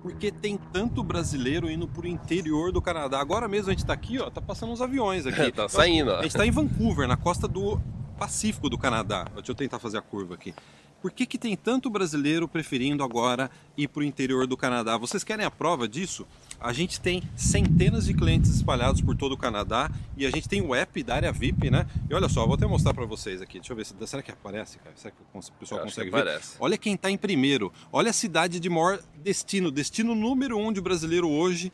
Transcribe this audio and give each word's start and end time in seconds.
por 0.00 0.12
que 0.12 0.30
tem 0.30 0.58
tanto 0.72 1.02
brasileiro 1.02 1.70
indo 1.70 1.86
pro 1.86 2.06
interior 2.06 2.72
do 2.72 2.80
Canadá. 2.80 3.20
Agora 3.20 3.46
mesmo 3.46 3.70
a 3.70 3.72
gente 3.72 3.84
tá 3.84 3.92
aqui, 3.92 4.18
ó, 4.18 4.30
tá 4.30 4.40
passando 4.40 4.72
uns 4.72 4.80
aviões 4.80 5.26
aqui. 5.26 5.50
tá 5.52 5.68
saindo, 5.68 6.10
ó. 6.10 6.18
A 6.18 6.22
gente 6.22 6.36
tá 6.36 6.46
em 6.46 6.50
Vancouver, 6.50 7.06
na 7.06 7.16
costa 7.16 7.46
do 7.46 7.80
Pacífico 8.18 8.68
do 8.68 8.78
Canadá. 8.78 9.26
Deixa 9.34 9.50
eu 9.50 9.54
tentar 9.54 9.78
fazer 9.78 9.98
a 9.98 10.02
curva 10.02 10.34
aqui. 10.34 10.54
Por 11.00 11.10
que, 11.10 11.24
que 11.24 11.38
tem 11.38 11.56
tanto 11.56 11.88
brasileiro 11.88 12.46
preferindo 12.46 13.02
agora 13.02 13.50
ir 13.76 13.88
para 13.88 14.00
o 14.00 14.04
interior 14.04 14.46
do 14.46 14.56
Canadá? 14.56 14.96
Vocês 14.98 15.24
querem 15.24 15.46
a 15.46 15.50
prova 15.50 15.88
disso? 15.88 16.26
A 16.60 16.72
gente 16.72 17.00
tem 17.00 17.22
centenas 17.34 18.04
de 18.04 18.12
clientes 18.12 18.50
espalhados 18.50 19.00
por 19.00 19.16
todo 19.16 19.32
o 19.32 19.36
Canadá 19.36 19.90
e 20.16 20.26
a 20.26 20.30
gente 20.30 20.46
tem 20.46 20.60
o 20.60 20.74
app 20.74 21.02
da 21.02 21.14
área 21.14 21.32
VIP, 21.32 21.70
né? 21.70 21.86
E 22.08 22.14
olha 22.14 22.28
só, 22.28 22.44
vou 22.44 22.54
até 22.54 22.66
mostrar 22.66 22.92
para 22.92 23.06
vocês 23.06 23.40
aqui. 23.40 23.58
Deixa 23.58 23.72
eu 23.72 23.76
ver 23.76 23.86
se 23.86 23.94
será 24.06 24.22
que 24.22 24.30
aparece, 24.30 24.78
cara? 24.78 24.94
Será 24.94 25.10
que 25.10 25.22
o 25.22 25.52
pessoal 25.52 25.80
consegue 25.80 26.10
ver? 26.10 26.18
Aparece. 26.18 26.56
Olha 26.60 26.76
quem 26.76 26.94
está 26.94 27.10
em 27.10 27.16
primeiro. 27.16 27.72
Olha 27.90 28.10
a 28.10 28.12
cidade 28.12 28.60
de 28.60 28.68
maior 28.68 29.00
destino, 29.22 29.70
destino 29.70 30.14
número 30.14 30.58
um 30.58 30.70
de 30.70 30.80
brasileiro 30.80 31.28
hoje 31.28 31.72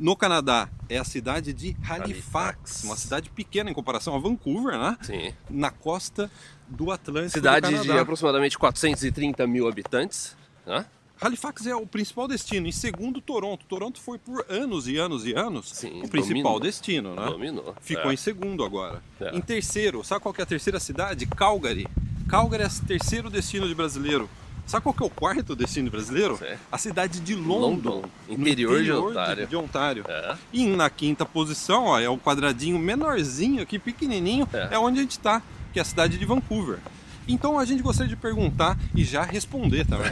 no 0.00 0.16
Canadá 0.16 0.68
é 0.88 0.96
a 0.98 1.04
cidade 1.04 1.52
de 1.52 1.76
Halifax, 1.88 2.00
Halifax. 2.00 2.84
uma 2.84 2.96
cidade 2.96 3.28
pequena 3.30 3.70
em 3.70 3.74
comparação 3.74 4.16
a 4.16 4.18
Vancouver, 4.18 4.76
né? 4.78 4.96
Sim. 5.02 5.32
Na 5.48 5.70
costa 5.70 6.30
do 6.66 6.90
Atlântico 6.90 7.32
Cidade 7.32 7.72
do 7.76 7.82
de 7.82 7.92
aproximadamente 7.92 8.58
430 8.58 9.46
mil 9.46 9.68
habitantes. 9.68 10.34
Né? 10.66 10.86
Halifax 11.20 11.66
é 11.66 11.76
o 11.76 11.86
principal 11.86 12.26
destino. 12.26 12.66
Em 12.66 12.72
segundo, 12.72 13.20
Toronto. 13.20 13.66
Toronto 13.66 14.00
foi 14.00 14.16
por 14.18 14.44
anos 14.48 14.88
e 14.88 14.96
anos 14.96 15.26
e 15.26 15.34
anos 15.34 15.68
Sim, 15.68 16.00
o 16.02 16.08
principal 16.08 16.42
dominou. 16.54 16.60
destino, 16.60 17.14
né? 17.14 17.26
Dominou. 17.26 17.76
Ficou 17.82 18.10
É. 18.10 18.14
em 18.14 18.16
segundo 18.16 18.64
agora. 18.64 19.02
É. 19.20 19.36
Em 19.36 19.40
terceiro, 19.42 20.02
sabe 20.02 20.22
qual 20.22 20.34
é 20.38 20.42
a 20.42 20.46
terceira 20.46 20.80
cidade? 20.80 21.26
Calgary. 21.26 21.86
Calgary 22.26 22.62
é 22.62 22.66
o 22.68 22.86
terceiro 22.86 23.28
destino 23.28 23.68
de 23.68 23.74
brasileiro. 23.74 24.30
Sabe 24.70 24.84
qual 24.84 24.94
que 24.94 25.02
é 25.02 25.06
o 25.06 25.10
quarto 25.10 25.56
destino 25.56 25.90
brasileiro? 25.90 26.36
Sim. 26.38 26.56
A 26.70 26.78
cidade 26.78 27.18
de 27.18 27.34
London, 27.34 27.70
London, 27.70 28.02
no 28.28 28.34
interior 28.48 28.80
de 28.84 28.92
Ontário. 28.92 29.46
de 29.48 29.56
Ontário. 29.56 30.04
É. 30.06 30.36
E 30.52 30.64
na 30.64 30.88
quinta 30.88 31.26
posição, 31.26 31.86
ó, 31.86 31.98
é 31.98 32.08
o 32.08 32.16
quadradinho 32.16 32.78
menorzinho 32.78 33.62
aqui, 33.62 33.80
pequenininho, 33.80 34.48
É. 34.52 34.68
é, 34.74 34.78
onde 34.78 35.00
a 35.00 35.02
gente 35.02 35.10
está, 35.10 35.42
que 35.72 35.80
é 35.80 35.82
a 35.82 35.84
cidade 35.84 36.16
de 36.16 36.24
Vancouver. 36.24 36.78
Então 37.26 37.58
a 37.58 37.64
gente 37.64 37.82
gostaria 37.82 38.08
de 38.08 38.14
perguntar 38.14 38.78
e 38.94 39.02
já 39.02 39.22
responder 39.24 39.84
também. 39.90 40.08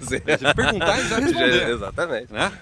Sim. 0.00 0.54
perguntar 0.54 0.98
e 0.98 1.06
já 1.08 1.18
responder. 1.18 1.68
Exatamente. 1.68 2.32
né? 2.32 2.52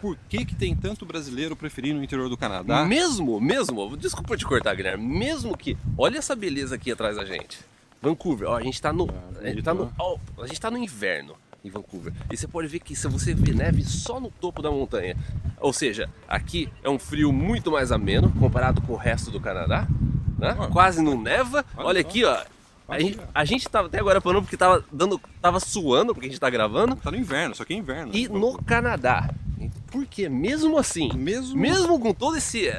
Por 0.00 0.16
que, 0.26 0.46
que 0.46 0.54
tem 0.54 0.74
tanto 0.74 1.04
brasileiro 1.04 1.54
preferindo 1.54 2.00
o 2.00 2.02
interior 2.02 2.30
do 2.30 2.36
Canadá? 2.36 2.86
Mesmo, 2.86 3.38
mesmo, 3.38 3.94
desculpa 3.94 4.38
te 4.38 4.46
cortar, 4.46 4.74
Guilherme, 4.74 5.04
mesmo 5.04 5.54
que. 5.54 5.76
Olha 5.98 6.16
essa 6.16 6.34
beleza 6.34 6.76
aqui 6.76 6.90
atrás 6.90 7.16
da 7.16 7.26
gente. 7.26 7.58
Vancouver, 8.00 8.48
ó, 8.48 8.56
a 8.56 8.62
gente 8.62 8.80
tá 8.80 8.92
no. 8.92 9.08
Ah, 9.10 9.40
a, 9.40 9.48
gente 9.48 9.62
tá 9.62 9.74
no 9.74 9.92
ó, 9.98 10.16
a 10.40 10.46
gente 10.46 10.60
tá 10.60 10.70
no 10.70 10.78
inverno 10.78 11.34
em 11.64 11.70
Vancouver. 11.70 12.12
E 12.30 12.36
você 12.36 12.46
pode 12.46 12.68
ver 12.68 12.78
que 12.80 12.94
se 12.94 13.08
você 13.08 13.34
vê 13.34 13.52
neve 13.52 13.84
só 13.84 14.20
no 14.20 14.30
topo 14.30 14.62
da 14.62 14.70
montanha. 14.70 15.16
Ou 15.60 15.72
seja, 15.72 16.08
aqui 16.28 16.68
é 16.82 16.88
um 16.88 16.98
frio 16.98 17.32
muito 17.32 17.70
mais 17.70 17.90
ameno 17.90 18.32
comparado 18.38 18.80
com 18.82 18.92
o 18.92 18.96
resto 18.96 19.30
do 19.30 19.40
Canadá. 19.40 19.86
Né? 20.38 20.54
Olha. 20.56 20.68
Quase 20.70 21.02
não 21.02 21.20
neva. 21.20 21.64
Olha 21.76 21.88
Olha 21.88 22.00
aqui, 22.00 22.24
ó. 22.24 22.38
A 22.86 22.98
gente, 22.98 23.20
a 23.34 23.44
gente 23.44 23.68
tava 23.68 23.88
até 23.88 23.98
agora 23.98 24.20
falando 24.20 24.42
porque 24.42 24.56
tava 24.56 24.82
dando. 24.90 25.20
tava 25.42 25.60
suando 25.60 26.14
porque 26.14 26.28
a 26.28 26.30
gente 26.30 26.40
tá 26.40 26.48
gravando. 26.48 26.96
Tá 26.96 27.10
no 27.10 27.18
inverno, 27.18 27.54
só 27.54 27.64
que 27.64 27.74
é 27.74 27.76
inverno. 27.76 28.14
E 28.14 28.28
no 28.28 28.56
Canadá. 28.62 29.28
Porque 29.90 30.28
mesmo 30.28 30.78
assim, 30.78 31.10
Mesmo- 31.14 31.56
mesmo 31.58 31.98
com 31.98 32.12
todo 32.14 32.36
esse, 32.36 32.70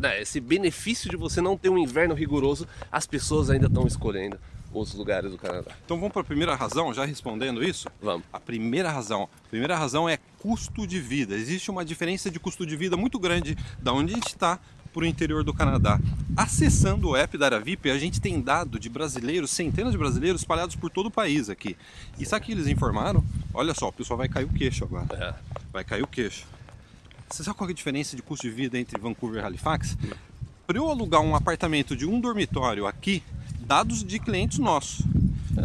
né, 0.00 0.20
esse 0.20 0.38
benefício 0.38 1.10
de 1.10 1.16
você 1.16 1.40
não 1.40 1.56
ter 1.56 1.70
um 1.70 1.78
inverno 1.78 2.14
rigoroso, 2.14 2.68
as 2.92 3.06
pessoas 3.06 3.50
ainda 3.50 3.66
estão 3.66 3.86
escolhendo 3.86 4.38
outros 4.78 4.96
lugares 4.96 5.30
do 5.30 5.38
Canadá. 5.38 5.72
Então 5.84 5.98
vamos 5.98 6.12
para 6.12 6.22
a 6.22 6.24
primeira 6.24 6.54
razão, 6.54 6.92
já 6.94 7.04
respondendo 7.04 7.62
isso? 7.62 7.88
Vamos. 8.00 8.26
A 8.32 8.40
primeira 8.40 8.90
razão. 8.90 9.24
A 9.24 9.48
primeira 9.48 9.76
razão 9.76 10.08
é 10.08 10.18
custo 10.38 10.86
de 10.86 11.00
vida. 11.00 11.34
Existe 11.34 11.70
uma 11.70 11.84
diferença 11.84 12.30
de 12.30 12.38
custo 12.40 12.64
de 12.64 12.76
vida 12.76 12.96
muito 12.96 13.18
grande 13.18 13.56
da 13.80 13.92
onde 13.92 14.12
a 14.12 14.16
gente 14.16 14.28
está 14.28 14.58
para 14.92 15.02
o 15.02 15.06
interior 15.06 15.44
do 15.44 15.52
Canadá. 15.54 16.00
Acessando 16.36 17.10
o 17.10 17.16
app 17.16 17.36
da 17.36 17.46
Aravip, 17.46 17.90
a 17.90 17.98
gente 17.98 18.20
tem 18.20 18.40
dado 18.40 18.78
de 18.78 18.88
brasileiros, 18.88 19.50
centenas 19.50 19.92
de 19.92 19.98
brasileiros 19.98 20.40
espalhados 20.40 20.74
por 20.74 20.90
todo 20.90 21.06
o 21.06 21.10
país 21.10 21.48
aqui. 21.48 21.76
E 22.18 22.24
sabe 22.24 22.42
o 22.42 22.46
que 22.46 22.52
eles 22.52 22.66
informaram? 22.66 23.22
Olha 23.52 23.74
só, 23.74 23.88
o 23.88 23.92
pessoal 23.92 24.16
vai 24.16 24.28
cair 24.28 24.44
o 24.44 24.48
queixo 24.48 24.84
agora. 24.84 25.06
É. 25.12 25.34
Vai 25.72 25.84
cair 25.84 26.02
o 26.02 26.06
queixo. 26.06 26.46
Você 27.30 27.44
sabe 27.44 27.56
qual 27.56 27.68
é 27.68 27.72
a 27.72 27.74
diferença 27.74 28.16
de 28.16 28.22
custo 28.22 28.46
de 28.46 28.52
vida 28.52 28.78
entre 28.78 28.98
Vancouver 28.98 29.42
e 29.42 29.46
Halifax? 29.46 29.96
Para 30.66 30.78
eu 30.78 30.90
alugar 30.90 31.20
um 31.20 31.34
apartamento 31.34 31.94
de 31.96 32.06
um 32.06 32.20
dormitório 32.20 32.86
aqui, 32.86 33.22
dados 33.68 34.02
de 34.02 34.18
clientes 34.18 34.58
nossos, 34.58 35.04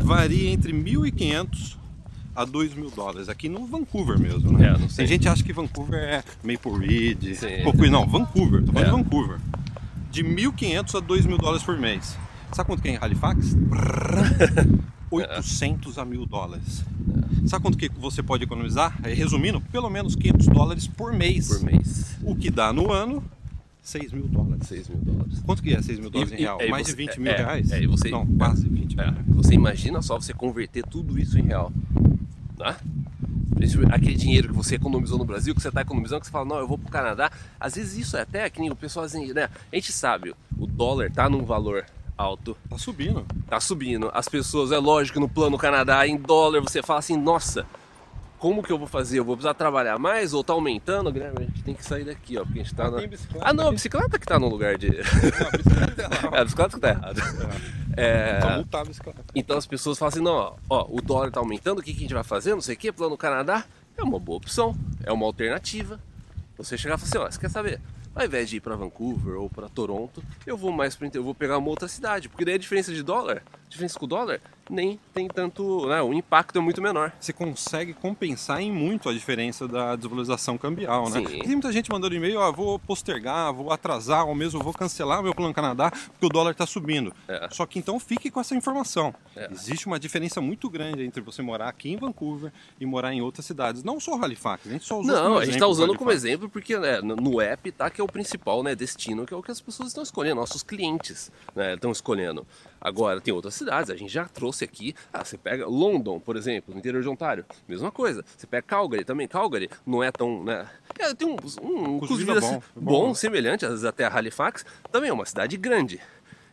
varia 0.03 0.49
entre 0.51 0.73
1.500 0.73 1.77
a 2.35 2.43
2 2.43 2.73
mil 2.75 2.91
dólares. 2.91 3.29
Aqui 3.29 3.47
no 3.47 3.65
Vancouver 3.65 4.19
mesmo, 4.19 4.51
né? 4.57 4.67
É, 4.67 4.71
não 4.77 4.89
sei. 4.89 4.97
Tem 5.05 5.07
gente 5.07 5.21
que 5.21 5.29
acha 5.29 5.43
que 5.43 5.53
Vancouver 5.53 5.99
é 6.03 6.23
Maple 6.43 6.85
Ridge, 6.85 7.35
Sim. 7.35 7.63
Coquille. 7.63 7.89
Não, 7.89 8.05
Vancouver. 8.05 8.61
Tô 8.63 8.73
falando 8.73 8.87
É. 8.87 8.91
de 8.91 9.03
Vancouver. 9.03 9.39
De 10.11 10.23
1.500 10.23 10.95
a 10.95 10.99
2 10.99 11.25
mil 11.25 11.37
dólares 11.37 11.63
por 11.63 11.79
mês. 11.79 12.17
Sabe 12.51 12.67
quanto 12.67 12.81
que 12.81 12.89
é 12.89 12.91
em 12.91 12.97
Halifax? 12.99 13.55
800 15.09 15.97
a 15.97 16.05
mil 16.05 16.25
dólares. 16.25 16.83
Sabe 17.47 17.61
quanto 17.63 17.77
que 17.77 17.89
você 17.89 18.21
pode 18.23 18.43
economizar? 18.43 18.99
Resumindo, 19.03 19.61
pelo 19.71 19.89
menos 19.89 20.15
500 20.15 20.47
dólares 20.47 20.87
por 20.87 21.13
mês. 21.13 21.47
Por 21.47 21.61
mês. 21.63 22.17
O 22.23 22.35
que 22.35 22.49
dá 22.49 22.71
no 22.73 22.91
ano 22.91 23.23
6 23.83 24.11
mil 24.13 24.27
dólares. 24.27 24.67
6 24.67 24.88
mil 24.89 24.97
dólares. 24.99 25.41
Quanto 25.45 25.61
que 25.61 25.73
é 25.75 25.81
6 25.81 25.99
mil 25.99 26.09
dólares 26.09 26.31
E- 26.31 26.35
em 26.35 26.39
real? 26.39 26.61
e- 26.61 26.69
Mais 26.69 26.88
você- 26.88 26.91
de 26.94 26.97
20 26.97 27.19
mil 27.19 27.31
é, 27.31 27.35
reais? 27.38 27.71
é, 27.71 27.85
você- 27.85 28.09
Não, 28.09 28.25
quase 28.25 28.67
20 28.69 28.95
mil. 28.95 29.05
É, 29.05 29.13
você 29.27 29.53
imagina 29.53 30.01
só 30.01 30.19
você 30.19 30.33
converter 30.33 30.83
tudo 30.83 31.19
isso 31.19 31.38
em 31.38 31.44
real. 31.44 31.71
Tá? 32.57 32.77
Aquele 33.91 34.16
dinheiro 34.16 34.49
que 34.49 34.53
você 34.53 34.75
economizou 34.75 35.17
no 35.17 35.25
Brasil, 35.25 35.53
que 35.55 35.61
você 35.61 35.67
está 35.69 35.81
economizando, 35.81 36.21
que 36.21 36.27
você 36.27 36.31
fala, 36.31 36.45
não, 36.45 36.57
eu 36.57 36.67
vou 36.67 36.77
pro 36.77 36.89
Canadá. 36.91 37.31
Às 37.59 37.75
vezes 37.75 37.97
isso 37.97 38.17
é 38.17 38.21
até 38.21 38.49
que 38.49 38.59
nem 38.59 38.69
o 38.71 38.75
pessoal 38.75 39.05
assim, 39.05 39.31
né? 39.33 39.49
A 39.71 39.75
gente 39.75 39.91
sabe, 39.91 40.33
o 40.57 40.65
dólar 40.67 41.09
tá 41.11 41.29
num 41.29 41.44
valor 41.45 41.85
alto, 42.17 42.57
Tá 42.69 42.77
subindo. 42.77 43.25
tá 43.47 43.59
subindo. 43.59 44.09
As 44.13 44.27
pessoas, 44.27 44.71
é 44.71 44.77
lógico, 44.77 45.19
no 45.19 45.29
plano 45.29 45.57
Canadá, 45.57 46.05
em 46.07 46.17
dólar, 46.17 46.61
você 46.61 46.81
fala 46.83 47.00
assim, 47.00 47.15
nossa, 47.17 47.65
como 48.43 48.61
que 48.61 48.73
eu 48.73 48.77
vou 48.77 48.87
fazer? 48.87 49.19
Eu 49.19 49.23
vou 49.23 49.37
precisar 49.37 49.53
trabalhar 49.53 49.97
mais 49.97 50.33
ou 50.33 50.43
tá 50.43 50.51
aumentando? 50.51 51.09
Guilherme, 51.09 51.37
a 51.39 51.43
gente 51.43 51.63
tem 51.63 51.73
que 51.73 51.85
sair 51.85 52.03
daqui, 52.03 52.37
ó, 52.37 52.43
porque 52.43 52.59
a 52.59 52.63
gente 52.63 52.75
tá 52.75 52.87
Ah, 52.87 52.91
na... 52.91 52.99
Ah, 53.39 53.53
não, 53.53 53.69
a 53.69 53.71
bicicleta 53.71 54.19
que 54.19 54.25
tá 54.25 54.37
no 54.37 54.49
lugar 54.49 54.77
de... 54.77 54.89
Não, 54.89 54.97
a 55.47 55.53
bicicleta 55.53 55.95
é 55.95 56.17
lá. 56.17 56.27
É, 56.35 56.39
a 56.39 56.43
bicicleta 56.43 56.75
que 56.75 56.79
tá 56.81 56.89
errada. 56.89 57.21
É... 57.95 58.39
A 58.73 58.83
bicicleta. 58.83 59.23
Então 59.33 59.57
as 59.57 59.65
pessoas 59.65 59.97
falam 59.97 60.09
assim, 60.09 60.21
não, 60.21 60.33
ó, 60.33 60.55
ó, 60.69 60.85
o 60.89 61.01
dólar 61.01 61.31
tá 61.31 61.39
aumentando, 61.39 61.79
o 61.79 61.81
que, 61.81 61.93
que 61.93 61.99
a 61.99 62.01
gente 62.01 62.13
vai 62.13 62.23
fazer? 62.25 62.53
Não 62.53 62.59
sei 62.59 62.75
o 62.75 62.77
que, 62.77 62.91
plano 62.91 63.15
Canadá 63.15 63.63
é 63.97 64.03
uma 64.03 64.19
boa 64.19 64.39
opção, 64.39 64.75
é 65.05 65.13
uma 65.13 65.25
alternativa. 65.25 65.97
Você 66.57 66.77
chegar 66.77 66.95
e 66.95 66.97
falar 66.97 67.09
assim, 67.09 67.17
ó, 67.19 67.31
você 67.31 67.39
quer 67.39 67.49
saber? 67.49 67.79
Ao 68.13 68.25
invés 68.25 68.49
de 68.49 68.57
ir 68.57 68.59
para 68.59 68.75
Vancouver 68.75 69.39
ou 69.39 69.49
para 69.49 69.69
Toronto, 69.69 70.21
eu 70.45 70.57
vou 70.57 70.73
mais 70.73 70.97
para 70.97 71.09
eu 71.13 71.23
vou 71.23 71.33
pegar 71.33 71.57
uma 71.57 71.69
outra 71.69 71.87
cidade, 71.87 72.27
porque 72.27 72.43
daí 72.43 72.55
a 72.55 72.59
diferença 72.59 72.93
de 72.93 73.01
dólar, 73.01 73.41
diferença 73.73 74.00
com 74.00 74.06
o 74.06 74.07
dólar, 74.07 74.39
nem 74.69 74.97
tem 75.13 75.28
tanto, 75.28 75.85
né, 75.88 76.01
o 76.01 76.13
impacto 76.13 76.57
é 76.57 76.61
muito 76.61 76.81
menor. 76.81 77.11
Você 77.19 77.34
consegue 77.34 77.94
compensar 77.94 78.61
em 78.61 78.72
muito 78.72 79.09
a 79.09 79.13
diferença 79.13 79.67
da 79.67 79.95
desvalorização 79.95 80.57
cambial, 80.57 81.09
né? 81.09 81.19
Sim. 81.19 81.39
Tem 81.39 81.51
muita 81.51 81.72
gente 81.72 81.91
mandando 81.91 82.16
e-mail, 82.16 82.39
ó, 82.39 82.51
vou 82.51 82.79
postergar, 82.79 83.51
vou 83.53 83.72
atrasar, 83.72 84.25
ou 84.25 84.33
mesmo 84.33 84.62
vou 84.63 84.72
cancelar 84.73 85.22
meu 85.22 85.35
plano 85.35 85.53
Canadá 85.53 85.91
porque 85.91 86.25
o 86.25 86.29
dólar 86.29 86.56
tá 86.56 86.66
subindo. 86.66 87.13
É. 87.28 87.50
Só 87.51 87.66
que 87.66 87.78
então 87.78 88.00
fique 88.00 88.31
com 88.31 88.39
essa 88.39 88.56
informação. 88.56 89.13
É. 89.35 89.50
Existe 89.51 89.85
uma 89.88 90.00
diferença 90.00 90.39
muito 90.39 90.69
grande 90.69 91.03
entre 91.03 91.22
você 91.22 91.41
morar 91.41 91.67
aqui 91.67 91.91
em 91.91 91.97
Vancouver 91.97 92.51
e 92.79 92.85
morar 92.85 93.13
em 93.13 93.22
outras 93.22 93.45
cidades. 93.45 93.83
Não 93.83 94.00
só 94.00 94.16
Halifax, 94.22 94.66
a 94.67 94.69
gente 94.72 94.85
só 94.85 95.00
usou 95.00 95.13
Não, 95.13 95.38
a 95.38 95.41
gente 95.45 95.50
exemplo 95.50 95.59
tá 95.59 95.67
usando 95.67 95.97
como 95.97 96.12
exemplo 96.12 96.47
porque 96.50 96.78
né, 96.78 97.01
no- 97.01 97.16
no 97.17 97.41
app 97.41 97.69
tá 97.72 97.89
que 97.89 98.00
é 98.00 98.03
o 98.03 98.07
principal 98.07 98.63
né, 98.63 98.73
destino, 98.75 99.25
que 99.25 99.33
é 99.33 99.38
o 99.38 99.44
que 99.44 99.51
as 99.51 99.59
pessoas 99.59 99.89
estão 99.89 100.03
escolhendo, 100.03 100.35
nossos 100.35 100.63
clientes 100.63 101.31
né, 101.56 101.73
estão 101.73 101.91
escolhendo. 101.91 102.47
Agora, 102.79 103.22
tem 103.22 103.33
outras 103.33 103.53
cidades, 103.63 103.90
a 103.90 103.96
gente 103.96 104.12
já 104.12 104.25
trouxe 104.25 104.63
aqui, 104.63 104.96
ah, 105.12 105.24
você 105.24 105.38
pega 105.38 105.66
London, 105.68 106.19
por 106.19 106.35
exemplo, 106.35 106.74
no 106.74 106.79
interior 106.79 107.01
de 107.01 107.09
Ontário, 107.09 107.46
mesma 107.68 107.91
coisa. 107.91 108.24
Você 108.38 108.46
pega 108.46 108.63
Calgary 108.63 109.03
também, 109.06 109.28
Calgary 109.28 109.69
não 109.85 110.03
é 110.03 110.12
tão, 110.12 110.44
né, 110.44 110.68
é, 111.00 111.13
tem 111.13 111.27
um, 111.27 111.36
um 111.62 112.00
custo 112.00 112.18
de 112.18 112.25
vida 112.25 112.39
bom, 112.39 112.48
assim, 112.48 112.62
bom. 112.75 112.81
bom, 113.07 113.13
semelhante, 113.13 113.65
às 113.65 113.71
vezes 113.71 113.86
até 113.86 114.06
a 114.06 114.13
Halifax, 114.13 114.65
também 114.92 115.10
é 115.10 115.13
uma 115.13 115.25
cidade 115.25 115.57
grande. 115.57 116.00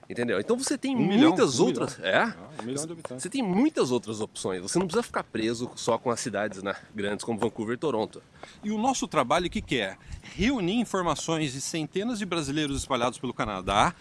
Entendeu? 0.09 0.41
Então 0.41 0.59
você 0.59 0.77
tem 0.77 0.97
Um 0.97 1.07
milhão, 1.07 1.29
muitas 1.29 1.61
um 1.61 1.67
outras. 1.67 1.97
milhão. 1.97 2.11
É? 2.13 2.23
Ah, 2.23 2.35
um 2.61 2.67
milhão. 2.67 2.85
Você 3.17 3.31
tem 3.31 3.45
muitas 3.45 3.93
outras 3.93 4.21
opções. 4.21 4.61
Você 4.61 4.77
não 4.77 4.87
precisa 4.87 5.05
ficar 5.05 5.23
preso 5.23 5.71
só 5.77 5.97
com 5.99 6.11
as 6.11 6.19
cidades 6.19 6.65
né, 6.65 6.75
grandes 6.93 7.25
como 7.25 7.39
Vancouver 7.39 7.75
e 7.77 7.79
Toronto. 7.79 8.21
E 8.65 8.73
o 8.73 8.79
nosso 8.79 9.07
trabalho, 9.07 9.47
o 9.47 9.51
que, 9.51 9.63
que 9.63 9.79
é? 9.79 9.97
Reunir 10.35 10.81
informações 10.81 11.53
de 11.53 11.61
centenas 11.61 12.19
de 12.19 12.27
brasileiros 12.27 12.77
espalhados 12.77 13.21
pelo 13.21 13.33
Canadá 13.33 13.95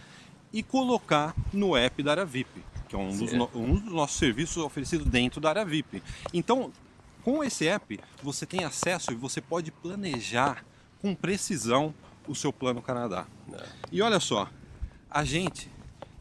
e 0.52 0.64
colocar 0.64 1.36
no 1.54 1.78
app 1.78 2.02
da 2.02 2.10
área 2.10 2.26
VIP, 2.26 2.50
que 2.90 2.96
é 2.96 3.00
um 3.00 3.16
dos, 3.16 3.30
Sim. 3.30 3.38
no- 3.38 3.50
um 3.54 3.76
dos 3.76 3.94
nossos 3.94 4.18
serviços 4.18 4.58
oferecidos 4.58 5.06
dentro 5.08 5.40
da 5.40 5.50
área 5.50 5.64
VIP. 5.64 6.04
Então, 6.34 6.72
com 7.24 7.42
esse 7.44 7.68
app, 7.68 8.00
você 8.22 8.46
tem 8.46 8.66
acesso 8.66 9.12
e 9.12 9.16
você 9.16 9.40
pode 9.40 9.72
planejar 9.72 10.66
com 11.02 11.14
precisão 11.16 11.94
o 12.28 12.36
seu 12.36 12.52
plano 12.52 12.82
Canadá. 12.82 13.26
né? 13.48 13.58
E 13.92 14.02
olha 14.02 14.20
só, 14.20 14.50
a 15.10 15.24
gente 15.24 15.70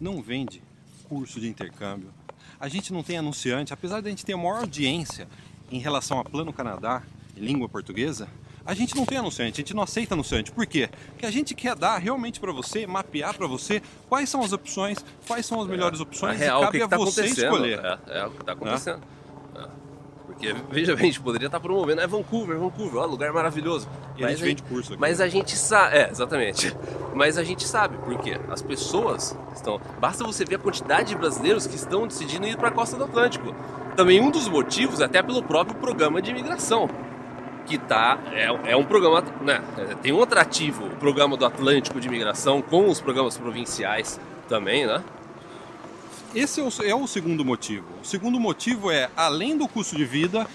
não 0.00 0.22
vende 0.22 0.62
curso 1.08 1.40
de 1.40 1.48
intercâmbio, 1.48 2.12
a 2.60 2.68
gente 2.68 2.92
não 2.92 3.02
tem 3.02 3.16
anunciante, 3.18 3.72
apesar 3.72 4.00
de 4.00 4.06
a 4.08 4.10
gente 4.10 4.24
ter 4.24 4.34
a 4.34 4.36
maior 4.36 4.60
audiência 4.60 5.26
em 5.70 5.78
relação 5.78 6.18
a 6.20 6.24
Plano 6.24 6.52
Canadá, 6.52 7.02
língua 7.36 7.68
portuguesa, 7.68 8.28
a 8.68 8.74
gente 8.74 8.94
não 8.94 9.06
tem 9.06 9.16
anunciante, 9.16 9.62
a 9.62 9.64
gente 9.64 9.74
não 9.74 9.82
aceita 9.82 10.14
anunciante. 10.14 10.52
Por 10.52 10.66
quê? 10.66 10.90
Porque 11.12 11.24
a 11.24 11.30
gente 11.30 11.54
quer 11.54 11.74
dar 11.74 11.96
realmente 11.96 12.38
para 12.38 12.52
você, 12.52 12.86
mapear 12.86 13.34
para 13.34 13.46
você 13.46 13.80
quais 14.10 14.28
são 14.28 14.42
as 14.42 14.52
opções, 14.52 15.02
quais 15.26 15.46
são 15.46 15.58
as 15.62 15.66
melhores 15.66 16.00
opções 16.00 16.34
A 16.34 16.38
real, 16.38 16.60
e 16.60 16.64
cabe 16.66 16.72
que, 16.72 16.78
que 16.78 16.84
a 16.84 16.88
tá 16.88 16.96
você 16.98 17.20
acontecendo. 17.22 17.44
escolher. 17.44 17.78
É, 17.82 18.18
é 18.18 18.26
o 18.26 18.30
que 18.30 18.44
tá 18.44 18.52
acontecendo. 18.52 19.00
É. 19.56 19.66
Porque, 20.26 20.54
veja 20.70 20.94
bem, 20.94 21.04
a 21.04 21.06
gente 21.06 21.20
poderia 21.22 21.46
estar 21.46 21.58
promovendo. 21.60 22.02
É 22.02 22.06
Vancouver, 22.06 22.58
Vancouver, 22.58 23.00
ó, 23.00 23.06
lugar 23.06 23.32
maravilhoso. 23.32 23.88
E 24.18 24.24
a 24.24 24.28
gente 24.28 24.42
vende 24.42 24.62
curso 24.64 24.92
aqui. 24.92 25.00
Mas 25.00 25.18
a 25.18 25.28
gente 25.28 25.56
sabe. 25.56 25.96
É, 25.96 26.10
exatamente. 26.10 26.76
Mas 27.14 27.38
a 27.38 27.44
gente 27.44 27.66
sabe, 27.66 27.96
por 27.96 28.18
quê? 28.18 28.38
As 28.50 28.60
pessoas 28.60 29.34
estão. 29.54 29.80
Basta 29.98 30.24
você 30.24 30.44
ver 30.44 30.56
a 30.56 30.58
quantidade 30.58 31.08
de 31.08 31.14
brasileiros 31.16 31.66
que 31.66 31.74
estão 31.74 32.06
decidindo 32.06 32.46
ir 32.46 32.58
para 32.58 32.68
a 32.68 32.70
costa 32.70 32.98
do 32.98 33.04
Atlântico. 33.04 33.54
Também 33.96 34.20
um 34.20 34.30
dos 34.30 34.46
motivos, 34.46 35.00
é 35.00 35.06
até 35.06 35.22
pelo 35.22 35.42
próprio 35.42 35.74
programa 35.76 36.20
de 36.20 36.30
imigração. 36.30 37.07
Que 37.68 37.76
tá. 37.78 38.18
É, 38.32 38.46
é 38.72 38.76
um 38.76 38.84
programa. 38.84 39.20
Né, 39.42 39.62
é, 39.76 39.94
tem 39.96 40.12
um 40.12 40.22
atrativo, 40.22 40.86
o 40.86 40.96
programa 40.96 41.36
do 41.36 41.44
Atlântico 41.44 42.00
de 42.00 42.08
imigração, 42.08 42.62
com 42.62 42.88
os 42.88 43.00
programas 43.00 43.36
provinciais 43.36 44.18
também, 44.48 44.86
né? 44.86 45.02
Esse 46.34 46.60
é 46.60 46.62
o, 46.64 46.68
é 46.84 46.94
o 46.94 47.06
segundo 47.06 47.44
motivo. 47.44 47.86
O 48.02 48.04
segundo 48.06 48.38
motivo 48.40 48.90
é, 48.90 49.10
além 49.16 49.56
do 49.56 49.66
custo 49.68 49.96
de 49.96 50.04
vida, 50.04 50.46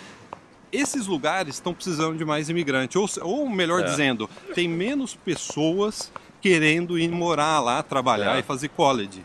esses 0.72 1.08
lugares 1.08 1.56
estão 1.56 1.74
precisando 1.74 2.18
de 2.18 2.26
mais 2.26 2.50
imigrante. 2.50 2.98
Ou, 2.98 3.08
ou 3.22 3.50
melhor 3.50 3.82
É. 3.82 3.84
dizendo, 3.84 4.30
tem 4.56 4.68
menos 4.68 5.16
pessoas 5.16 6.12
querendo 6.42 6.98
ir 6.98 7.10
morar 7.10 7.60
lá, 7.60 7.82
trabalhar 7.84 8.36
É. 8.38 8.40
e 8.40 8.44
fazer 8.44 8.70
college. 8.70 9.24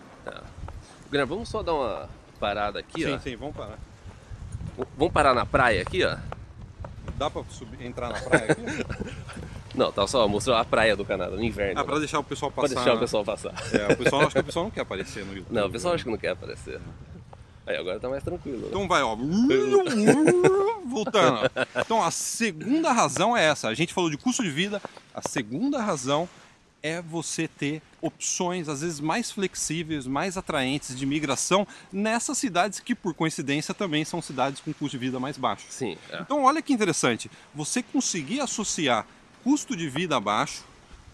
Gra- 1.10 1.24
Vamos 1.24 1.48
só 1.48 1.62
dar 1.62 1.72
uma 1.74 2.08
parada 2.38 2.78
aqui, 2.80 3.02
sim, 3.04 3.12
ó. 3.14 3.18
sim, 3.18 3.34
vamos 3.36 3.56
parar. 3.56 3.78
Vamos 4.96 5.12
parar 5.12 5.34
na 5.34 5.46
praia 5.46 5.82
aqui, 5.82 6.04
ó. 6.04 6.16
Dá 7.18 7.28
pra 7.28 7.42
subir, 7.50 7.84
entrar 7.84 8.08
na 8.10 8.20
praia 8.20 8.52
aqui? 8.52 8.62
Não, 9.74 9.92
tá 9.92 10.06
só 10.06 10.26
mostrando 10.26 10.58
a 10.58 10.64
praia 10.64 10.96
do 10.96 11.04
Canadá, 11.04 11.36
no 11.36 11.42
inverno. 11.44 11.80
ah, 11.80 11.84
pra 11.84 11.98
deixar 11.98 12.18
o 12.18 12.24
pessoal 12.24 12.50
Pra 12.50 12.62
passar. 12.62 12.74
deixar 12.76 12.94
o 12.94 12.98
pessoal 12.98 13.24
passar. 13.24 13.52
É, 13.72 13.92
o 13.92 13.96
pessoal, 13.96 14.22
acho 14.22 14.30
que 14.34 14.38
o 14.40 14.44
pessoal 14.44 14.64
não 14.64 14.70
quer 14.70 14.80
aparecer 14.80 15.24
no 15.24 15.34
YouTube. 15.36 15.54
Não, 15.54 15.66
o 15.66 15.70
pessoal 15.70 15.94
acha 15.94 16.02
que 16.04 16.10
não 16.10 16.16
quer 16.16 16.30
aparecer. 16.30 16.80
Aí 17.66 17.76
agora 17.76 18.00
tá 18.00 18.08
mais 18.08 18.22
tranquilo. 18.24 18.60
né? 18.62 18.66
Então 18.70 18.88
vai, 18.88 19.02
ó. 19.02 19.14
Voltando. 20.86 21.50
Então 21.76 22.02
a 22.02 22.10
segunda 22.10 22.92
razão 22.92 23.36
é 23.36 23.44
essa. 23.44 23.68
A 23.68 23.74
gente 23.74 23.92
falou 23.94 24.10
de 24.10 24.16
custo 24.16 24.42
de 24.42 24.50
vida. 24.50 24.80
A 25.14 25.20
segunda 25.28 25.80
razão 25.82 26.28
é 26.82 27.02
você 27.02 27.48
ter 27.48 27.82
opções, 28.00 28.68
às 28.68 28.80
vezes 28.82 29.00
mais 29.00 29.30
flexíveis, 29.30 30.06
mais 30.06 30.36
atraentes 30.36 30.96
de 30.96 31.04
migração 31.04 31.66
nessas 31.92 32.38
cidades 32.38 32.78
que, 32.78 32.94
por 32.94 33.12
coincidência, 33.14 33.74
também 33.74 34.04
são 34.04 34.22
cidades 34.22 34.60
com 34.60 34.72
custo 34.72 34.96
de 34.96 35.04
vida 35.06 35.18
mais 35.18 35.36
baixo. 35.36 35.66
Sim, 35.70 35.98
é. 36.10 36.20
Então, 36.20 36.44
olha 36.44 36.62
que 36.62 36.72
interessante. 36.72 37.30
Você 37.54 37.82
conseguir 37.82 38.40
associar 38.40 39.04
custo 39.42 39.76
de 39.76 39.88
vida 39.88 40.18
baixo 40.20 40.64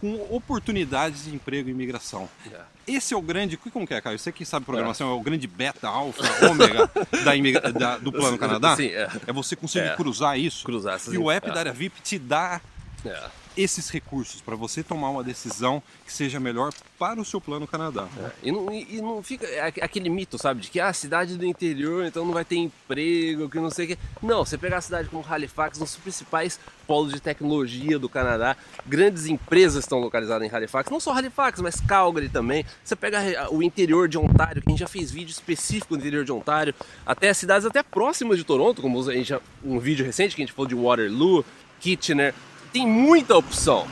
com 0.01 0.13
oportunidades 0.29 1.23
de 1.23 1.33
emprego 1.33 1.69
e 1.69 1.71
imigração. 1.71 2.29
É. 2.51 2.61
Esse 2.87 3.15
é 3.15 3.17
o 3.17 3.21
grande. 3.21 3.57
Como 3.57 3.87
que 3.87 3.93
é, 3.95 4.01
Caio? 4.01 4.19
Você 4.19 4.31
que 4.31 4.45
sabe 4.45 4.63
programação, 4.65 5.09
é, 5.09 5.13
o 5.13 5.19
grande 5.21 5.47
beta, 5.47 5.87
alfa, 5.87 6.21
ômega 6.47 6.87
da 7.23 7.35
imigra- 7.35 7.71
da- 7.73 7.97
do 7.97 8.11
Plano 8.11 8.37
Canadá? 8.37 8.75
Sim, 8.75 8.89
é. 8.89 9.09
É 9.25 9.33
você 9.33 9.55
conseguir 9.55 9.87
É. 9.87 9.95
cruzar 9.95 10.37
isso. 10.37 10.63
Cruzar 10.63 10.95
essas 10.95 11.11
E 11.11 11.17
o 11.17 11.31
app 11.31 11.49
é. 11.49 11.51
da 11.51 11.59
área 11.61 11.73
VIP 11.73 11.99
te 12.01 12.19
dá 12.19 12.61
É. 13.03 13.23
esses 13.57 13.89
recursos 13.89 14.41
para 14.41 14.55
você 14.55 14.83
tomar 14.83 15.09
uma 15.09 15.23
decisão 15.23 15.81
que 16.05 16.11
seja 16.11 16.39
melhor 16.39 16.73
para 16.99 17.19
o 17.19 17.25
seu 17.25 17.39
Plano 17.41 17.65
Canadá. 17.67 18.07
E 18.43 18.51
não, 18.51 18.71
e- 18.71 19.01
não 19.01 19.21
fica 19.23 19.45
é 19.45 19.61
aqu- 19.67 19.81
aquele 19.83 20.09
mito, 20.09 20.37
sabe, 20.37 20.61
de 20.61 20.69
que 20.69 20.79
ah, 20.79 20.87
a 20.89 20.93
cidade 20.93 21.37
do 21.37 21.45
interior, 21.45 22.05
então 22.05 22.25
não 22.25 22.33
vai 22.33 22.43
ter 22.45 22.57
emprego, 22.57 23.49
que 23.49 23.57
não 23.59 23.69
sei 23.69 23.85
o 23.85 23.87
quê. 23.89 23.97
Não, 24.21 24.45
você 24.45 24.57
pegar 24.57 24.77
a 24.77 24.81
cidade 24.81 25.09
como 25.09 25.25
Halifax, 25.27 25.77
um 25.79 25.83
dos 25.83 25.95
principais 25.95 26.59
polos 26.87 27.13
de 27.13 27.19
tecnologia 27.19 27.97
do 27.97 28.07
Canadá, 28.07 28.55
grandes 28.85 29.25
empresas 29.25 29.83
estão 29.83 29.99
localizadas 29.99 30.47
em 30.47 30.53
Halifax, 30.53 30.89
não 30.91 30.99
só 30.99 31.13
Halifax, 31.13 31.59
mas 31.61 31.79
Calgary 31.81 32.29
também. 32.29 32.65
Você 32.83 32.95
pega 32.95 33.43
a- 33.45 33.49
o 33.49 33.63
interior 33.63 34.07
de 34.07 34.17
Ontário, 34.17 34.61
que 34.61 34.67
a 34.67 34.71
gente 34.71 34.79
já 34.79 34.87
fez 34.87 35.11
vídeo 35.11 35.31
específico 35.31 35.95
do 35.95 35.99
interior 36.01 36.23
de 36.23 36.31
Ontário, 36.31 36.75
até 37.05 37.33
cidades 37.33 37.65
até 37.65 37.81
próximas 37.81 38.37
de 38.37 38.43
Toronto, 38.43 38.81
como 38.81 38.99
a 39.09 39.13
gente 39.13 39.29
já, 39.29 39.41
um 39.63 39.79
vídeo 39.79 40.05
recente 40.05 40.35
que 40.35 40.41
a 40.41 40.45
gente 40.45 40.53
falou 40.53 40.67
de 40.67 40.75
Waterloo, 40.75 41.43
Kitchener. 41.79 42.33
Tem 42.75 42.85
muita 42.85 43.37
opção 43.37 43.87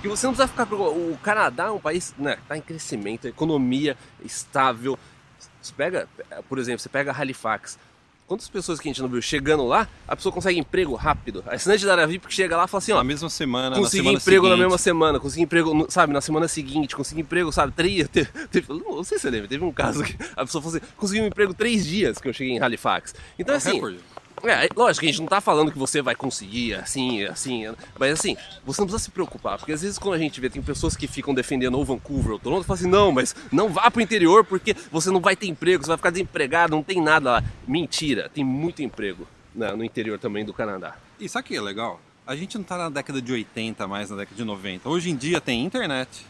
que 0.00 0.06
você 0.06 0.24
não 0.24 0.32
precisa 0.32 0.46
ficar 0.46 0.64
preocupado. 0.64 0.96
O 1.12 1.18
Canadá 1.18 1.64
é 1.64 1.70
um 1.72 1.80
país 1.80 2.14
né, 2.16 2.36
que 2.36 2.42
está 2.42 2.56
em 2.56 2.60
crescimento, 2.60 3.26
economia 3.26 3.96
estável. 4.24 4.96
Você 5.60 5.72
pega, 5.76 6.08
por 6.48 6.60
exemplo, 6.60 6.78
você 6.78 6.88
pega 6.88 7.10
Halifax. 7.12 7.76
Quantas 8.28 8.48
pessoas 8.48 8.78
que 8.78 8.88
a 8.88 8.90
gente 8.92 9.02
não 9.02 9.08
viu 9.08 9.20
chegando 9.20 9.66
lá, 9.66 9.88
a 10.06 10.14
pessoa 10.14 10.32
consegue 10.32 10.56
emprego 10.56 10.94
rápido. 10.94 11.42
A 11.48 11.54
assinante 11.56 11.84
da 11.84 11.90
área 11.90 12.06
VIP 12.06 12.28
que 12.28 12.32
chega 12.32 12.56
lá 12.56 12.68
fala 12.68 12.78
assim, 12.78 12.92
ó, 12.92 12.98
Na 12.98 13.02
mesma 13.02 13.28
semana, 13.28 13.70
na 13.70 13.76
consegui 13.76 14.04
semana 14.04 14.18
emprego 14.18 14.42
na 14.44 14.50
seguinte. 14.50 14.62
mesma 14.66 14.78
semana, 14.78 15.18
consegui 15.18 15.42
emprego, 15.42 15.86
sabe, 15.90 16.12
na 16.12 16.20
semana 16.20 16.46
seguinte, 16.46 16.94
consegui 16.94 17.22
emprego, 17.22 17.50
sabe, 17.50 17.72
três, 17.72 18.06
teve, 18.08 18.30
teve- 18.46 18.68
não 18.72 19.02
sei 19.02 19.18
se 19.18 19.22
você 19.22 19.30
lembra, 19.30 19.48
teve 19.48 19.64
um 19.64 19.72
caso 19.72 20.04
que 20.04 20.16
a 20.36 20.44
pessoa 20.46 20.62
falou 20.62 20.76
assim, 20.76 20.86
consegui 20.96 21.22
um 21.22 21.26
emprego 21.26 21.52
três 21.52 21.84
dias 21.84 22.18
que 22.18 22.28
eu 22.28 22.32
cheguei 22.32 22.52
em 22.54 22.60
Halifax. 22.62 23.16
Então 23.36 23.52
É 23.52 23.58
assim, 23.58 23.72
recorde. 23.74 23.98
É, 24.44 24.68
lógico 24.74 25.04
a 25.04 25.08
gente 25.08 25.20
não 25.20 25.26
tá 25.26 25.40
falando 25.40 25.70
que 25.70 25.78
você 25.78 26.00
vai 26.00 26.14
conseguir 26.14 26.74
assim, 26.74 27.24
assim, 27.24 27.64
mas 27.98 28.12
assim, 28.12 28.36
você 28.64 28.80
não 28.80 28.86
precisa 28.86 29.04
se 29.04 29.10
preocupar, 29.10 29.58
porque 29.58 29.72
às 29.72 29.82
vezes 29.82 29.98
quando 29.98 30.14
a 30.14 30.18
gente 30.18 30.40
vê, 30.40 30.48
tem 30.48 30.62
pessoas 30.62 30.96
que 30.96 31.06
ficam 31.06 31.34
defendendo 31.34 31.74
ou 31.74 31.84
Vancouver 31.84 32.32
ou 32.32 32.38
Toronto, 32.38 32.64
falam 32.64 32.80
assim, 32.80 32.90
não, 32.90 33.12
mas 33.12 33.34
não 33.52 33.68
vá 33.68 33.90
pro 33.90 34.00
interior 34.00 34.44
porque 34.44 34.74
você 34.90 35.10
não 35.10 35.20
vai 35.20 35.36
ter 35.36 35.46
emprego, 35.46 35.84
você 35.84 35.88
vai 35.88 35.96
ficar 35.96 36.10
desempregado, 36.10 36.74
não 36.74 36.82
tem 36.82 37.00
nada 37.00 37.32
lá. 37.32 37.44
Mentira, 37.66 38.28
tem 38.28 38.44
muito 38.44 38.82
emprego 38.82 39.26
né, 39.54 39.72
no 39.72 39.84
interior 39.84 40.18
também 40.18 40.44
do 40.44 40.52
Canadá. 40.52 40.96
E 41.18 41.28
sabe 41.28 41.44
o 41.44 41.48
que 41.48 41.56
é 41.56 41.60
legal? 41.60 42.00
A 42.26 42.36
gente 42.36 42.56
não 42.56 42.62
está 42.62 42.76
na 42.76 42.88
década 42.88 43.20
de 43.20 43.32
80, 43.32 43.86
mais 43.88 44.10
na 44.10 44.16
década 44.16 44.36
de 44.36 44.44
90. 44.44 44.88
Hoje 44.88 45.10
em 45.10 45.16
dia 45.16 45.40
tem 45.40 45.64
internet. 45.64 46.24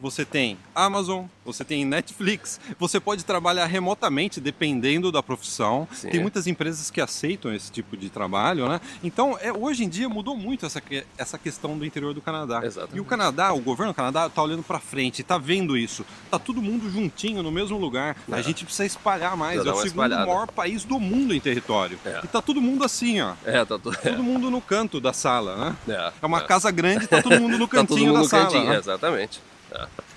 Você 0.00 0.24
tem 0.24 0.56
Amazon, 0.74 1.24
você 1.44 1.64
tem 1.64 1.84
Netflix, 1.84 2.60
você 2.78 3.00
pode 3.00 3.24
trabalhar 3.24 3.66
remotamente 3.66 4.40
dependendo 4.40 5.10
da 5.10 5.22
profissão. 5.22 5.88
Sim. 5.92 6.08
Tem 6.10 6.20
muitas 6.20 6.46
empresas 6.46 6.90
que 6.90 7.00
aceitam 7.00 7.52
esse 7.54 7.70
tipo 7.72 7.96
de 7.96 8.08
trabalho, 8.10 8.68
né? 8.68 8.80
Então, 9.02 9.36
é, 9.40 9.52
hoje 9.52 9.84
em 9.84 9.88
dia 9.88 10.08
mudou 10.08 10.36
muito 10.36 10.64
essa, 10.66 10.82
essa 11.16 11.38
questão 11.38 11.76
do 11.76 11.84
interior 11.84 12.14
do 12.14 12.20
Canadá. 12.20 12.60
Exatamente. 12.64 12.96
E 12.96 13.00
o 13.00 13.04
Canadá, 13.04 13.52
o 13.52 13.60
governo 13.60 13.92
do 13.92 13.96
Canadá 13.96 14.26
está 14.26 14.42
olhando 14.42 14.62
para 14.62 14.78
frente, 14.78 15.22
está 15.22 15.38
vendo 15.38 15.76
isso. 15.76 16.04
Tá 16.30 16.38
todo 16.38 16.60
mundo 16.62 16.90
juntinho 16.90 17.42
no 17.42 17.50
mesmo 17.50 17.78
lugar. 17.78 18.16
A 18.30 18.38
É. 18.38 18.42
gente 18.42 18.64
precisa 18.64 18.86
espalhar 18.86 19.36
mais. 19.36 19.58
É 19.58 19.62
o 19.62 19.74
segundo 19.76 19.86
espalhada. 19.86 20.26
maior 20.26 20.46
país 20.48 20.84
do 20.84 21.00
mundo 21.00 21.34
em 21.34 21.40
território. 21.40 21.98
É. 22.04 22.20
E 22.24 22.28
tá 22.28 22.40
todo 22.42 22.60
mundo 22.60 22.84
assim, 22.84 23.20
ó. 23.20 23.34
É, 23.44 23.64
tá 23.64 23.78
tudo. 23.78 23.96
Todo 23.96 24.22
mundo 24.22 24.50
no 24.50 24.60
canto 24.60 25.00
da 25.00 25.12
sala, 25.12 25.56
né? 25.56 25.76
É, 25.88 26.12
É 26.22 26.26
uma 26.26 26.38
é. 26.38 26.44
casa 26.44 26.70
grande, 26.70 27.06
tá 27.06 27.20
todo 27.22 27.40
mundo 27.40 27.58
no 27.58 27.66
Tá 27.68 27.78
todo 27.84 27.88
cantinho 27.88 28.06
mundo 28.08 28.14
da 28.14 28.20
no 28.22 28.28
sala. 28.28 28.44
cantinho, 28.44 28.64
né? 28.68 28.76
é, 28.76 28.78
exatamente. 28.78 29.40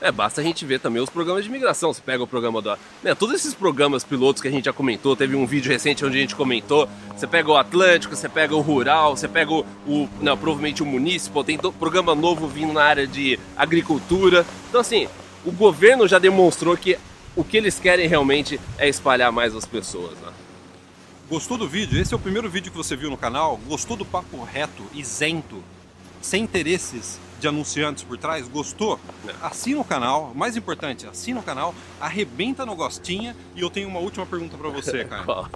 É. 0.01 0.11
Basta 0.11 0.41
a 0.41 0.43
gente 0.43 0.65
ver 0.65 0.79
também 0.79 1.01
os 1.01 1.09
programas 1.09 1.43
de 1.43 1.49
imigração. 1.49 1.93
Você 1.93 2.01
pega 2.01 2.23
o 2.23 2.27
programa 2.27 2.61
da. 2.61 2.77
Né, 3.03 3.13
todos 3.13 3.35
esses 3.35 3.53
programas 3.53 4.03
pilotos 4.03 4.41
que 4.41 4.47
a 4.47 4.51
gente 4.51 4.65
já 4.65 4.73
comentou, 4.73 5.15
teve 5.15 5.35
um 5.35 5.45
vídeo 5.45 5.71
recente 5.71 6.03
onde 6.05 6.17
a 6.17 6.21
gente 6.21 6.35
comentou. 6.35 6.87
Você 7.15 7.27
pega 7.27 7.51
o 7.51 7.57
Atlântico, 7.57 8.15
você 8.15 8.29
pega 8.29 8.55
o 8.55 8.61
Rural, 8.61 9.15
você 9.15 9.27
pega 9.27 9.51
o. 9.51 9.65
o 9.85 10.09
não, 10.21 10.37
provavelmente 10.37 10.81
o 10.81 10.85
Municipal, 10.85 11.43
tem 11.43 11.57
programa 11.57 12.15
novo 12.15 12.47
vindo 12.47 12.73
na 12.73 12.83
área 12.83 13.05
de 13.05 13.39
agricultura. 13.55 14.45
Então, 14.69 14.81
assim, 14.81 15.07
o 15.45 15.51
governo 15.51 16.07
já 16.07 16.17
demonstrou 16.17 16.75
que 16.77 16.97
o 17.35 17.43
que 17.43 17.57
eles 17.57 17.79
querem 17.79 18.07
realmente 18.07 18.59
é 18.77 18.87
espalhar 18.89 19.31
mais 19.31 19.55
as 19.55 19.65
pessoas. 19.65 20.17
Né? 20.19 20.31
Gostou 21.29 21.57
do 21.57 21.67
vídeo? 21.67 21.99
Esse 21.99 22.13
é 22.13 22.17
o 22.17 22.19
primeiro 22.19 22.49
vídeo 22.49 22.71
que 22.71 22.77
você 22.77 22.95
viu 22.95 23.09
no 23.09 23.17
canal? 23.17 23.57
Gostou 23.67 23.95
do 23.95 24.05
papo 24.05 24.43
reto, 24.43 24.83
isento, 24.93 25.63
sem 26.21 26.43
interesses 26.43 27.19
de 27.39 27.47
anunciantes 27.47 28.03
por 28.03 28.17
trás? 28.17 28.47
Gostou? 28.47 28.99
É. 29.27 29.33
Assina 29.45 29.79
o 29.79 29.83
canal. 29.85 30.31
Mais 30.35 30.55
importante, 30.55 31.07
assina 31.07 31.39
o 31.39 31.43
canal, 31.43 31.73
arrebenta 31.99 32.65
no 32.65 32.75
gostinha. 32.75 33.35
E 33.55 33.61
eu 33.61 33.69
tenho 33.69 33.87
uma 33.87 33.99
última 33.99 34.25
pergunta 34.25 34.57
pra 34.57 34.69
você, 34.69 35.03
cara. 35.05 35.49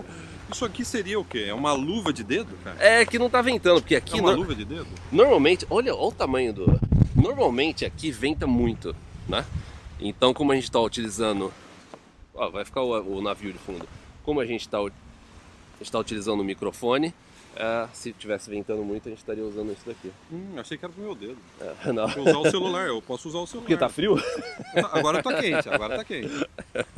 Isso 0.51 0.63
aqui 0.65 0.85
seria 0.85 1.19
o 1.19 1.25
quê? 1.25 1.45
É 1.47 1.53
uma 1.53 1.73
luva 1.73 2.13
de 2.13 2.23
dedo, 2.23 2.55
cara? 2.63 2.77
É 2.79 3.05
que 3.05 3.17
não 3.17 3.29
tá 3.29 3.41
ventando, 3.41 3.81
porque 3.81 3.95
É 3.95 3.97
aqui. 3.97 4.19
uma 4.19 4.31
no- 4.31 4.37
luva 4.37 4.53
de 4.55 4.63
dedo? 4.65 4.87
Normalmente, 5.11 5.65
olha, 5.69 5.93
olha 5.95 6.03
o 6.07 6.11
tamanho 6.11 6.53
do. 6.53 6.79
Normalmente 7.15 7.83
aqui 7.85 8.11
venta 8.11 8.45
muito, 8.45 8.95
né? 9.27 9.45
Então, 9.99 10.33
como 10.33 10.51
a 10.51 10.55
gente 10.55 10.65
está 10.65 10.79
utilizando. 10.79 11.51
Ó, 12.33 12.49
vai 12.49 12.63
ficar 12.65 12.81
o, 12.81 13.17
o 13.17 13.21
navio 13.21 13.51
de 13.53 13.57
fundo. 13.59 13.87
Como 14.23 14.39
a 14.39 14.45
gente 14.45 14.61
está 14.61 14.77
está 15.81 15.97
utilizando 15.99 16.39
o 16.41 16.43
microfone, 16.43 17.13
é, 17.55 17.87
se 17.93 18.11
tivesse 18.11 18.49
ventando 18.49 18.83
muito, 18.83 19.07
a 19.07 19.09
gente 19.09 19.19
estaria 19.19 19.43
usando 19.43 19.71
isso 19.71 19.85
daqui. 19.85 20.11
Hum, 20.31 20.53
achei 20.57 20.77
que 20.77 20.83
era 20.83 20.93
pro 20.93 21.01
meu 21.01 21.15
dedo. 21.15 21.37
É, 21.59 21.91
não. 21.91 22.07
Vou 22.07 22.27
usar 22.27 22.37
o 22.39 22.51
celular, 22.51 22.87
eu 22.87 23.01
posso 23.01 23.29
usar 23.29 23.39
o 23.39 23.47
celular. 23.47 23.67
Porque 23.67 23.77
tá 23.77 23.89
frio? 23.89 24.17
Agora 24.91 25.23
tá 25.23 25.33
quente, 25.39 25.69
agora 25.69 25.97
tá 25.97 26.03
quente. 26.03 26.29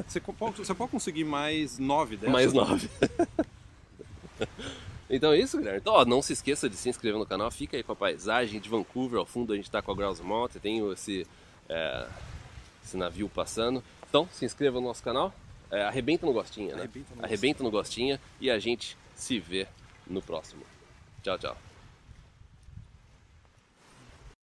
Você 0.08 0.20
você 0.20 0.74
pode 0.74 0.92
conseguir 0.92 1.24
mais 1.24 1.78
nove 1.78 2.18
dessas? 2.18 2.34
Mais 2.34 2.54
nove. 2.54 2.90
Então 5.10 5.32
é 5.32 5.40
isso, 5.40 5.58
Guilherme. 5.58 5.80
Então, 5.80 5.94
ó, 5.94 6.04
não 6.04 6.22
se 6.22 6.34
esqueça 6.34 6.70
de 6.70 6.76
se 6.76 6.90
inscrever 6.90 7.18
no 7.18 7.26
canal. 7.26 7.50
Fica 7.50 7.78
aí 7.78 7.84
com 7.84 7.94
a 7.94 7.96
paisagem 7.96 8.60
de 8.60 8.68
Vancouver. 8.68 9.20
Ao 9.20 9.26
fundo 9.26 9.54
a 9.54 9.56
gente 9.56 9.66
está 9.66 9.82
com 9.82 9.92
a 9.92 9.96
Grouse 9.96 10.22
Mountain. 10.22 10.60
Tem 10.60 10.92
esse, 10.92 11.26
é, 11.70 12.08
esse 12.84 12.98
navio 12.98 13.30
passando. 13.30 13.82
Então, 14.10 14.28
se 14.32 14.44
inscreva 14.44 14.82
no 14.82 14.88
nosso 14.88 15.02
canal. 15.02 15.34
É, 15.72 15.84
arrebenta 15.84 16.26
no 16.26 16.34
gostinho, 16.34 16.76
né? 16.76 16.84
Arrebenta 16.84 17.16
no 17.16 17.24
arrebenta 17.24 17.64
no 17.64 17.72
gostinho. 17.72 18.20
E 18.42 18.52
a 18.52 18.60
gente 18.60 18.98
se 19.16 19.40
vê 19.40 19.68
no 20.10 20.22
próximo. 20.22 20.66
Tchau, 21.22 21.38
tchau. 21.38 21.67